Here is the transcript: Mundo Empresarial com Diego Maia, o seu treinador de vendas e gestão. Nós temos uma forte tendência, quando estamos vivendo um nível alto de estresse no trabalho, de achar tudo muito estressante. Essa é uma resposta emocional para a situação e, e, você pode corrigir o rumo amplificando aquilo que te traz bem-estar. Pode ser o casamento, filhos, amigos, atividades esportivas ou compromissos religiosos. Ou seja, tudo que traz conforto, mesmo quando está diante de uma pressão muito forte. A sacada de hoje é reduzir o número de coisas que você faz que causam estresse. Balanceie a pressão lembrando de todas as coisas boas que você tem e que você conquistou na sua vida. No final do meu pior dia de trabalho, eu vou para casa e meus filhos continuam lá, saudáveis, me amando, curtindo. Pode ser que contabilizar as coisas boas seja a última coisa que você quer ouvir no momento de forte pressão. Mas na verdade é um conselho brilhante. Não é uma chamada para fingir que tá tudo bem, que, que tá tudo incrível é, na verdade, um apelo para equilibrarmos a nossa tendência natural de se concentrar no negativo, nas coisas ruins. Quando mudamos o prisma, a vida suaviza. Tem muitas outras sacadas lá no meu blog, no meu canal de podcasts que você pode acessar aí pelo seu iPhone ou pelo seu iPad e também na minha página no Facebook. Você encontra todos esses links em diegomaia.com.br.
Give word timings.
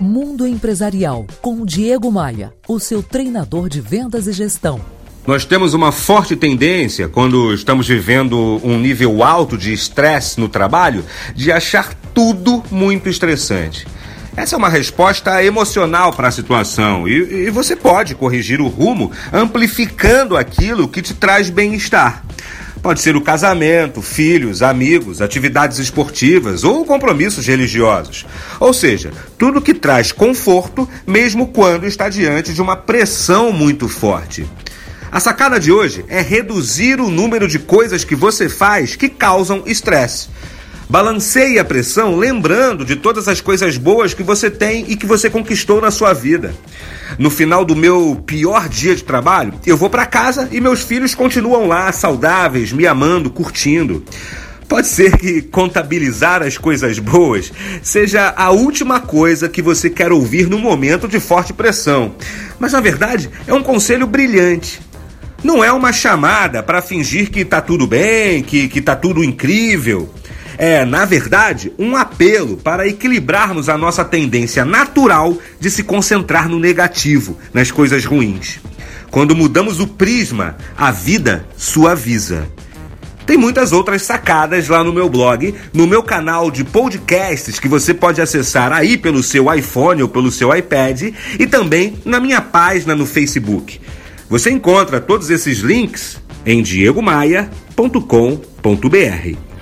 Mundo 0.00 0.46
Empresarial 0.46 1.26
com 1.40 1.64
Diego 1.64 2.10
Maia, 2.10 2.52
o 2.66 2.80
seu 2.80 3.02
treinador 3.02 3.68
de 3.68 3.80
vendas 3.80 4.26
e 4.26 4.32
gestão. 4.32 4.80
Nós 5.26 5.44
temos 5.44 5.72
uma 5.72 5.90
forte 5.90 6.36
tendência, 6.36 7.08
quando 7.08 7.54
estamos 7.54 7.88
vivendo 7.88 8.60
um 8.62 8.78
nível 8.78 9.22
alto 9.22 9.56
de 9.56 9.72
estresse 9.72 10.38
no 10.38 10.48
trabalho, 10.48 11.04
de 11.34 11.50
achar 11.50 11.94
tudo 12.12 12.62
muito 12.70 13.08
estressante. 13.08 13.86
Essa 14.36 14.56
é 14.56 14.58
uma 14.58 14.68
resposta 14.68 15.42
emocional 15.44 16.12
para 16.12 16.28
a 16.28 16.32
situação 16.32 17.08
e, 17.08 17.46
e, 17.46 17.50
você 17.50 17.76
pode 17.76 18.16
corrigir 18.16 18.60
o 18.60 18.66
rumo 18.66 19.12
amplificando 19.32 20.36
aquilo 20.36 20.88
que 20.88 21.00
te 21.00 21.14
traz 21.14 21.48
bem-estar. 21.48 22.24
Pode 22.84 23.00
ser 23.00 23.16
o 23.16 23.20
casamento, 23.22 24.02
filhos, 24.02 24.60
amigos, 24.60 25.22
atividades 25.22 25.78
esportivas 25.78 26.64
ou 26.64 26.84
compromissos 26.84 27.46
religiosos. 27.46 28.26
Ou 28.60 28.74
seja, 28.74 29.10
tudo 29.38 29.62
que 29.62 29.72
traz 29.72 30.12
conforto, 30.12 30.86
mesmo 31.06 31.46
quando 31.46 31.86
está 31.86 32.10
diante 32.10 32.52
de 32.52 32.60
uma 32.60 32.76
pressão 32.76 33.50
muito 33.50 33.88
forte. 33.88 34.46
A 35.10 35.18
sacada 35.18 35.58
de 35.58 35.72
hoje 35.72 36.04
é 36.08 36.20
reduzir 36.20 37.00
o 37.00 37.08
número 37.08 37.48
de 37.48 37.58
coisas 37.58 38.04
que 38.04 38.14
você 38.14 38.50
faz 38.50 38.94
que 38.94 39.08
causam 39.08 39.62
estresse. 39.64 40.28
Balanceie 40.88 41.58
a 41.58 41.64
pressão 41.64 42.16
lembrando 42.16 42.84
de 42.84 42.94
todas 42.94 43.26
as 43.26 43.40
coisas 43.40 43.76
boas 43.76 44.12
que 44.12 44.22
você 44.22 44.50
tem 44.50 44.84
e 44.88 44.96
que 44.96 45.06
você 45.06 45.30
conquistou 45.30 45.80
na 45.80 45.90
sua 45.90 46.12
vida. 46.12 46.54
No 47.18 47.30
final 47.30 47.64
do 47.64 47.74
meu 47.74 48.22
pior 48.26 48.68
dia 48.68 48.94
de 48.94 49.02
trabalho, 49.02 49.54
eu 49.66 49.76
vou 49.76 49.88
para 49.88 50.04
casa 50.04 50.48
e 50.52 50.60
meus 50.60 50.82
filhos 50.82 51.14
continuam 51.14 51.66
lá, 51.66 51.90
saudáveis, 51.90 52.72
me 52.72 52.86
amando, 52.86 53.30
curtindo. 53.30 54.04
Pode 54.68 54.86
ser 54.86 55.16
que 55.16 55.42
contabilizar 55.42 56.42
as 56.42 56.58
coisas 56.58 56.98
boas 56.98 57.52
seja 57.82 58.34
a 58.36 58.50
última 58.50 59.00
coisa 59.00 59.48
que 59.48 59.62
você 59.62 59.88
quer 59.88 60.12
ouvir 60.12 60.48
no 60.48 60.58
momento 60.58 61.08
de 61.08 61.20
forte 61.20 61.52
pressão. 61.52 62.14
Mas 62.58 62.72
na 62.72 62.80
verdade 62.80 63.30
é 63.46 63.54
um 63.54 63.62
conselho 63.62 64.06
brilhante. 64.06 64.80
Não 65.42 65.62
é 65.62 65.70
uma 65.70 65.92
chamada 65.92 66.62
para 66.62 66.80
fingir 66.80 67.30
que 67.30 67.44
tá 67.44 67.60
tudo 67.60 67.86
bem, 67.86 68.42
que, 68.42 68.66
que 68.68 68.80
tá 68.80 68.96
tudo 68.96 69.22
incrível 69.22 70.12
é, 70.58 70.84
na 70.84 71.04
verdade, 71.04 71.72
um 71.78 71.96
apelo 71.96 72.56
para 72.56 72.86
equilibrarmos 72.86 73.68
a 73.68 73.76
nossa 73.76 74.04
tendência 74.04 74.64
natural 74.64 75.36
de 75.58 75.70
se 75.70 75.82
concentrar 75.82 76.48
no 76.48 76.58
negativo, 76.58 77.38
nas 77.52 77.70
coisas 77.70 78.04
ruins. 78.04 78.60
Quando 79.10 79.36
mudamos 79.36 79.80
o 79.80 79.86
prisma, 79.86 80.56
a 80.76 80.90
vida 80.90 81.46
suaviza. 81.56 82.48
Tem 83.26 83.38
muitas 83.38 83.72
outras 83.72 84.02
sacadas 84.02 84.68
lá 84.68 84.84
no 84.84 84.92
meu 84.92 85.08
blog, 85.08 85.54
no 85.72 85.86
meu 85.86 86.02
canal 86.02 86.50
de 86.50 86.62
podcasts 86.62 87.58
que 87.58 87.68
você 87.68 87.94
pode 87.94 88.20
acessar 88.20 88.70
aí 88.70 88.98
pelo 88.98 89.22
seu 89.22 89.52
iPhone 89.52 90.02
ou 90.02 90.08
pelo 90.08 90.30
seu 90.30 90.54
iPad 90.54 91.14
e 91.38 91.46
também 91.46 91.96
na 92.04 92.20
minha 92.20 92.42
página 92.42 92.94
no 92.94 93.06
Facebook. 93.06 93.80
Você 94.28 94.50
encontra 94.50 95.00
todos 95.00 95.30
esses 95.30 95.58
links 95.58 96.20
em 96.44 96.62
diegomaia.com.br. 96.62 99.53